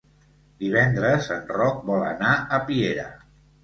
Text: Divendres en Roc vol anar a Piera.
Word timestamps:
Divendres 0.63 1.29
en 1.37 1.47
Roc 1.61 1.87
vol 1.93 2.09
anar 2.09 2.35
a 2.61 2.65
Piera. 2.73 3.09